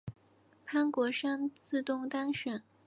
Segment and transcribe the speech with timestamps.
[0.65, 2.63] 潘国山自动当选。